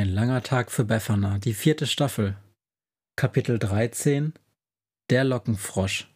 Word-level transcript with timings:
Ein 0.00 0.14
langer 0.14 0.42
Tag 0.42 0.70
für 0.70 0.86
Befana, 0.86 1.36
die 1.36 1.52
vierte 1.52 1.86
Staffel. 1.86 2.34
Kapitel 3.16 3.58
13 3.58 4.32
Der 5.10 5.24
Lockenfrosch. 5.24 6.08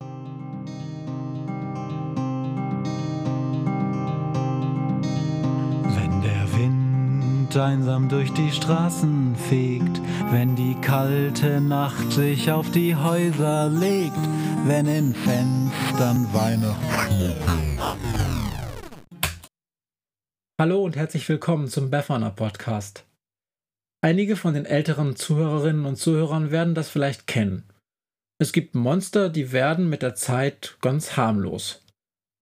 Wenn 0.00 0.08
der 6.22 6.50
Wind 6.54 7.54
einsam 7.54 8.08
durch 8.08 8.32
die 8.32 8.50
Straßen 8.50 9.36
fegt, 9.36 10.00
wenn 10.30 10.56
die 10.56 10.74
kalte 10.80 11.60
Nacht 11.60 12.12
sich 12.12 12.50
auf 12.50 12.70
die 12.70 12.96
Häuser 12.96 13.68
legt, 13.68 14.16
wenn 14.64 14.86
in 14.86 15.14
Fenstern 15.14 16.26
Weihnachten. 16.32 17.34
Hallo 20.58 20.82
und 20.82 20.96
herzlich 20.96 21.28
willkommen 21.28 21.68
zum 21.68 21.90
Befana 21.90 22.30
Podcast. 22.30 23.05
Einige 24.02 24.36
von 24.36 24.54
den 24.54 24.66
älteren 24.66 25.16
Zuhörerinnen 25.16 25.86
und 25.86 25.96
Zuhörern 25.96 26.50
werden 26.50 26.74
das 26.74 26.88
vielleicht 26.88 27.26
kennen. 27.26 27.64
Es 28.38 28.52
gibt 28.52 28.74
Monster, 28.74 29.30
die 29.30 29.52
werden 29.52 29.88
mit 29.88 30.02
der 30.02 30.14
Zeit 30.14 30.76
ganz 30.82 31.16
harmlos. 31.16 31.82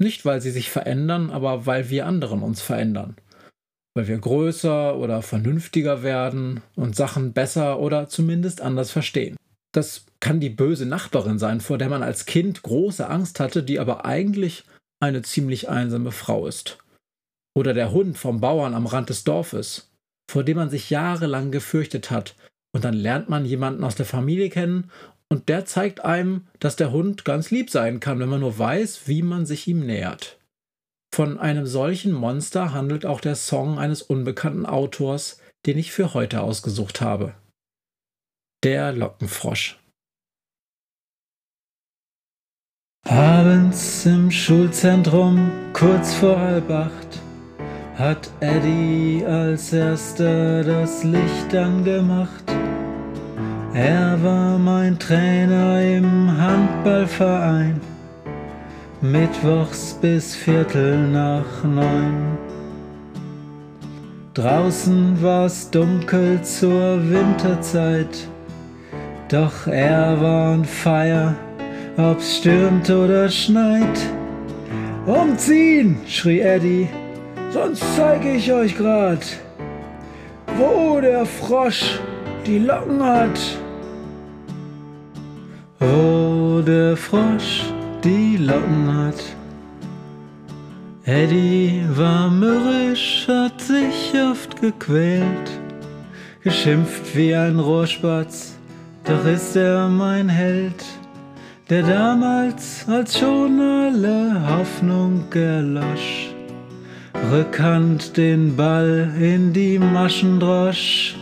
Nicht, 0.00 0.24
weil 0.24 0.40
sie 0.40 0.50
sich 0.50 0.70
verändern, 0.70 1.30
aber 1.30 1.66
weil 1.66 1.88
wir 1.88 2.06
anderen 2.06 2.42
uns 2.42 2.60
verändern. 2.60 3.16
Weil 3.94 4.08
wir 4.08 4.18
größer 4.18 4.96
oder 4.96 5.22
vernünftiger 5.22 6.02
werden 6.02 6.62
und 6.74 6.96
Sachen 6.96 7.32
besser 7.32 7.78
oder 7.78 8.08
zumindest 8.08 8.60
anders 8.60 8.90
verstehen. 8.90 9.36
Das 9.72 10.06
kann 10.18 10.40
die 10.40 10.50
böse 10.50 10.86
Nachbarin 10.86 11.38
sein, 11.38 11.60
vor 11.60 11.78
der 11.78 11.88
man 11.88 12.02
als 12.02 12.26
Kind 12.26 12.62
große 12.62 13.08
Angst 13.08 13.38
hatte, 13.38 13.62
die 13.62 13.78
aber 13.78 14.04
eigentlich 14.04 14.64
eine 15.00 15.22
ziemlich 15.22 15.68
einsame 15.68 16.10
Frau 16.10 16.46
ist. 16.46 16.78
Oder 17.56 17.72
der 17.72 17.92
Hund 17.92 18.18
vom 18.18 18.40
Bauern 18.40 18.74
am 18.74 18.86
Rand 18.86 19.10
des 19.10 19.22
Dorfes 19.22 19.93
vor 20.30 20.44
dem 20.44 20.56
man 20.56 20.70
sich 20.70 20.90
jahrelang 20.90 21.50
gefürchtet 21.50 22.10
hat. 22.10 22.34
Und 22.72 22.84
dann 22.84 22.94
lernt 22.94 23.28
man 23.28 23.44
jemanden 23.44 23.84
aus 23.84 23.94
der 23.94 24.06
Familie 24.06 24.50
kennen 24.50 24.90
und 25.28 25.48
der 25.48 25.64
zeigt 25.64 26.04
einem, 26.04 26.46
dass 26.60 26.76
der 26.76 26.92
Hund 26.92 27.24
ganz 27.24 27.50
lieb 27.50 27.70
sein 27.70 28.00
kann, 28.00 28.18
wenn 28.18 28.28
man 28.28 28.40
nur 28.40 28.58
weiß, 28.58 29.06
wie 29.06 29.22
man 29.22 29.46
sich 29.46 29.66
ihm 29.66 29.84
nähert. 29.84 30.38
Von 31.14 31.38
einem 31.38 31.66
solchen 31.66 32.12
Monster 32.12 32.72
handelt 32.72 33.06
auch 33.06 33.20
der 33.20 33.36
Song 33.36 33.78
eines 33.78 34.02
unbekannten 34.02 34.66
Autors, 34.66 35.38
den 35.66 35.78
ich 35.78 35.92
für 35.92 36.14
heute 36.14 36.40
ausgesucht 36.40 37.00
habe. 37.00 37.34
Der 38.64 38.92
Lockenfrosch. 38.92 39.78
Abends 43.06 44.06
im 44.06 44.30
Schulzentrum, 44.30 45.50
kurz 45.72 46.14
vor 46.14 46.40
halb 46.40 46.70
acht 46.70 47.03
hat 47.98 48.28
Eddie 48.40 49.24
als 49.24 49.72
erster 49.72 50.64
das 50.64 51.04
Licht 51.04 51.54
angemacht. 51.54 52.44
Er 53.72 54.22
war 54.22 54.58
mein 54.58 54.98
Trainer 54.98 55.80
im 55.80 56.36
Handballverein, 56.36 57.80
mittwochs 59.00 59.96
bis 60.00 60.34
Viertel 60.34 61.08
nach 61.08 61.64
neun. 61.64 62.38
Draußen 64.34 65.22
war's 65.22 65.70
dunkel 65.70 66.42
zur 66.42 66.98
Winterzeit, 67.08 68.28
doch 69.28 69.68
er 69.68 70.20
war 70.20 70.54
on 70.54 70.64
fire, 70.64 71.36
ob's 71.96 72.38
stürmt 72.38 72.90
oder 72.90 73.28
schneit. 73.28 73.98
Umziehen, 75.06 75.98
schrie 76.06 76.40
Eddie 76.40 76.88
Sonst 77.54 77.84
zeige 77.94 78.32
ich 78.32 78.52
euch 78.52 78.76
grad, 78.76 79.24
wo 80.58 81.00
der 81.00 81.24
Frosch 81.24 82.00
die 82.44 82.58
Locken 82.58 83.00
hat. 83.00 83.38
Wo 85.78 86.60
der 86.62 86.96
Frosch 86.96 87.62
die 88.02 88.38
Locken 88.38 88.92
hat. 88.92 89.22
Eddie 91.04 91.84
war 91.94 92.28
mürrisch, 92.28 93.28
hat 93.28 93.60
sich 93.60 94.12
oft 94.28 94.60
gequält, 94.60 95.48
geschimpft 96.42 97.14
wie 97.14 97.36
ein 97.36 97.60
Rohrspatz, 97.60 98.58
doch 99.04 99.24
ist 99.26 99.54
er 99.54 99.88
mein 99.88 100.28
Held, 100.28 100.84
der 101.70 101.84
damals, 101.84 102.84
als 102.88 103.16
schon 103.16 103.60
alle 103.60 104.42
Hoffnung 104.48 105.22
erlosch, 105.32 106.33
Rückhand 107.30 108.16
den 108.16 108.54
Ball 108.56 109.10
in 109.18 109.52
die 109.52 109.78
Maschen 109.78 110.38
drosch. 110.40 111.16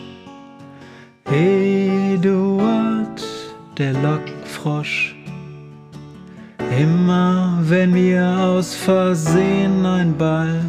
Eduard, 1.30 3.22
der 3.78 3.92
Lockfrosch. 3.94 5.14
Immer 6.78 7.58
wenn 7.62 7.92
mir 7.92 8.24
aus 8.40 8.74
Versehen 8.74 9.86
ein 9.86 10.16
Ball 10.16 10.60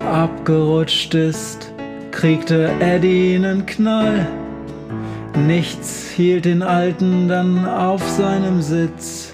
abgerutscht 0.00 1.14
ist, 1.14 1.72
kriegte 2.10 2.70
Eddie 2.80 3.36
einen 3.36 3.64
Knall. 3.66 4.26
Nichts 5.46 6.08
hielt 6.08 6.46
den 6.46 6.62
Alten 6.62 7.28
dann 7.28 7.66
auf 7.66 8.06
seinem 8.08 8.60
Sitz. 8.60 9.32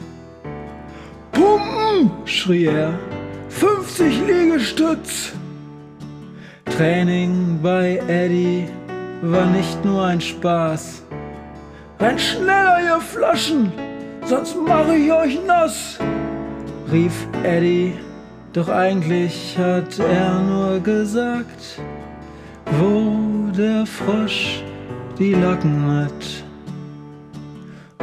Pumpen! 1.33 2.11
schrie 2.27 2.67
er 2.67 2.93
50 3.59 4.27
Liegestütz. 4.27 5.33
Training 6.77 7.59
bei 7.62 8.03
Eddie 8.06 8.69
war 9.22 9.47
nicht 9.47 9.83
nur 9.83 10.05
ein 10.05 10.21
Spaß. 10.21 11.03
Rennt 11.99 12.21
schneller, 12.21 12.78
ihr 12.84 13.00
Flaschen, 13.00 13.72
sonst 14.27 14.56
mache 14.56 14.97
ich 14.97 15.11
euch 15.11 15.39
nass, 15.47 15.99
rief 16.93 17.27
Eddie. 17.45 17.95
Doch 18.53 18.69
eigentlich 18.69 19.56
hat 19.56 19.99
er 20.00 20.39
nur 20.39 20.78
gesagt, 20.81 21.81
wo 22.78 23.50
der 23.56 23.87
Frosch 23.87 24.62
die 25.19 25.33
Locken 25.33 25.87
hat. 25.87 26.45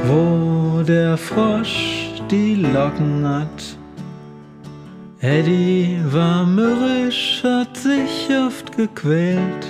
Wo 0.08 0.82
der 0.82 1.16
Frosch 1.16 2.10
die 2.32 2.56
Locken 2.56 3.28
hat. 3.28 3.83
Eddie 5.24 6.00
war 6.12 6.46
mürrisch, 6.46 7.42
hat 7.46 7.78
sich 7.78 8.28
oft 8.46 8.76
gequält, 8.76 9.66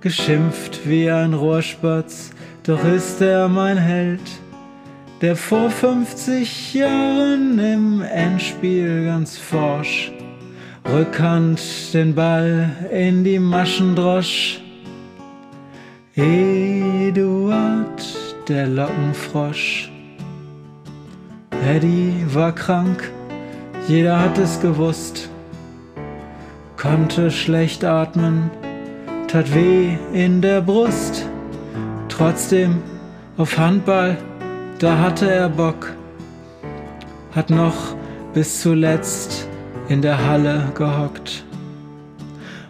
geschimpft 0.00 0.88
wie 0.88 1.10
ein 1.10 1.34
Rohrspatz, 1.34 2.30
doch 2.62 2.84
ist 2.84 3.20
er 3.20 3.48
mein 3.48 3.76
Held, 3.76 4.20
der 5.20 5.34
vor 5.34 5.68
50 5.68 6.74
Jahren 6.74 7.58
im 7.58 8.02
Endspiel 8.02 9.06
ganz 9.06 9.36
forsch 9.36 10.12
Rückhand 10.86 11.60
den 11.92 12.14
Ball 12.14 12.70
in 12.92 13.24
die 13.24 13.40
Maschen 13.40 13.96
drosch. 13.96 14.60
Eduard, 16.14 18.00
der 18.46 18.68
Lockenfrosch. 18.68 19.90
Eddie 21.66 22.24
war 22.32 22.54
krank, 22.54 23.10
jeder 23.88 24.20
hat 24.20 24.36
es 24.36 24.60
gewusst, 24.60 25.30
konnte 26.76 27.30
schlecht 27.30 27.84
atmen, 27.84 28.50
tat 29.28 29.54
weh 29.54 29.96
in 30.12 30.42
der 30.42 30.60
Brust. 30.60 31.26
Trotzdem 32.10 32.82
auf 33.38 33.56
Handball, 33.56 34.18
da 34.78 34.98
hatte 34.98 35.30
er 35.30 35.48
Bock, 35.48 35.94
hat 37.34 37.48
noch 37.48 37.96
bis 38.34 38.60
zuletzt 38.60 39.48
in 39.88 40.02
der 40.02 40.22
Halle 40.22 40.70
gehockt. 40.74 41.44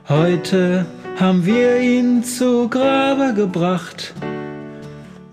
Heute 0.09 0.87
haben 1.19 1.45
wir 1.45 1.81
ihn 1.81 2.23
zu 2.23 2.69
Grabe 2.69 3.35
gebracht, 3.35 4.15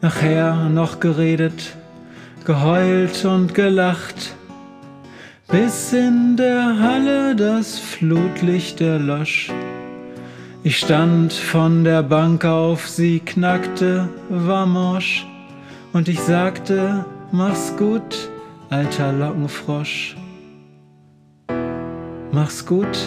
nachher 0.02 0.68
noch 0.68 1.00
geredet, 1.00 1.76
geheult 2.44 3.24
und 3.24 3.54
gelacht 3.54 4.34
bis 5.48 5.94
in 5.94 6.36
der 6.38 6.80
Halle 6.80 7.36
das 7.36 7.78
Flutlicht 7.78 8.82
erlosch. 8.82 9.52
Ich 10.64 10.80
stand 10.80 11.32
von 11.32 11.84
der 11.84 12.02
Bank 12.02 12.44
auf, 12.46 12.90
sie 12.90 13.20
knackte, 13.20 14.10
war 14.30 14.66
morsch, 14.66 15.26
und 15.94 16.08
ich 16.08 16.20
sagte, 16.20 17.06
mach's 17.32 17.76
gut, 17.78 18.30
alter 18.70 19.14
Lockenfrosch. 19.14 20.16
Mach's 22.32 22.66
gut, 22.66 22.98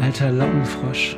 alter 0.00 0.32
Lockenfrosch. 0.32 1.16